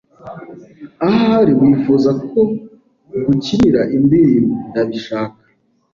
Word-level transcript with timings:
"Ahari 1.07 1.51
wifuza 1.59 2.09
ko 2.29 2.39
ngukinira 3.19 3.81
indirimbo." 3.97 4.55
"Ndabishaka." 4.69 5.41